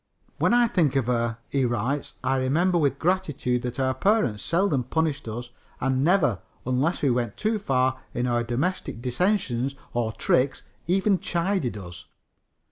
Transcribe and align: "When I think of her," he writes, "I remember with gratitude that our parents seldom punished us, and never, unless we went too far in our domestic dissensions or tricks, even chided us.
"When 0.39 0.51
I 0.51 0.67
think 0.67 0.95
of 0.95 1.05
her," 1.05 1.37
he 1.47 1.63
writes, 1.63 2.15
"I 2.23 2.37
remember 2.37 2.79
with 2.79 2.97
gratitude 2.97 3.61
that 3.61 3.79
our 3.79 3.93
parents 3.93 4.41
seldom 4.41 4.83
punished 4.83 5.27
us, 5.27 5.51
and 5.79 6.03
never, 6.03 6.39
unless 6.65 7.03
we 7.03 7.11
went 7.11 7.37
too 7.37 7.59
far 7.59 7.99
in 8.11 8.25
our 8.25 8.43
domestic 8.43 8.99
dissensions 8.99 9.75
or 9.93 10.11
tricks, 10.11 10.63
even 10.87 11.19
chided 11.19 11.77
us. 11.77 12.05